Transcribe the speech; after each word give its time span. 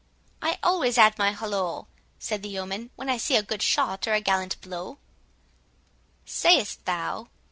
"I 0.41 0.57
always 0.63 0.97
add 0.97 1.19
my 1.19 1.31
hollo," 1.31 1.87
said 2.17 2.41
the 2.41 2.49
yeoman, 2.49 2.89
"when 2.95 3.07
I 3.07 3.17
see 3.17 3.35
a 3.35 3.43
good 3.43 3.61
shot, 3.61 4.07
or 4.07 4.13
a 4.13 4.19
gallant 4.19 4.59
blow." 4.59 4.97
"Sayst 6.25 6.85
thou?" 6.85 7.27